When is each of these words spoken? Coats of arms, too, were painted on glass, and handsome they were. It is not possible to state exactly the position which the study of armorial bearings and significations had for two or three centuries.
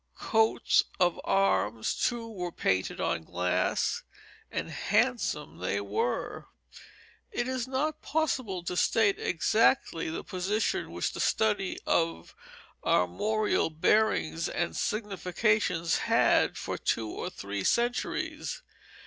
Coats 0.17 0.81
of 0.99 1.21
arms, 1.23 1.93
too, 1.93 2.27
were 2.27 2.51
painted 2.51 2.99
on 2.99 3.23
glass, 3.23 4.01
and 4.49 4.71
handsome 4.71 5.59
they 5.59 5.79
were. 5.79 6.47
It 7.31 7.47
is 7.47 7.67
not 7.67 8.01
possible 8.01 8.63
to 8.63 8.75
state 8.75 9.19
exactly 9.19 10.09
the 10.09 10.23
position 10.23 10.89
which 10.89 11.13
the 11.13 11.19
study 11.19 11.77
of 11.85 12.33
armorial 12.83 13.69
bearings 13.69 14.49
and 14.49 14.75
significations 14.75 15.99
had 15.99 16.57
for 16.57 16.79
two 16.79 17.07
or 17.07 17.29
three 17.29 17.63
centuries. 17.63 18.63